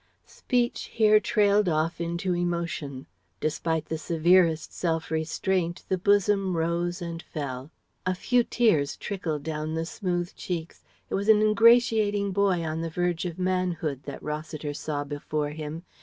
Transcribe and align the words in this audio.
Speech 0.25 0.85
here 0.93 1.19
trailed 1.19 1.69
off 1.69 2.01
into 2.01 2.33
emotion. 2.33 3.05
Despite 3.39 3.85
the 3.85 3.99
severest 3.99 4.73
self 4.73 5.11
restraint 5.11 5.83
the 5.89 5.97
bosom 5.99 6.57
rose 6.57 7.03
and 7.03 7.21
fell. 7.21 7.69
A 8.03 8.15
few 8.15 8.43
tears 8.43 8.97
trickled 8.97 9.43
down 9.43 9.75
the 9.75 9.85
smooth 9.85 10.33
cheeks 10.35 10.83
it 11.11 11.13
was 11.13 11.29
an 11.29 11.39
ingratiating 11.43 12.31
boy 12.31 12.63
on 12.65 12.81
the 12.81 12.89
verge 12.89 13.25
of 13.25 13.37
manhood 13.37 14.01
that 14.05 14.23
Rossiter 14.23 14.73
saw 14.73 15.03
before 15.03 15.51
him. 15.51 15.83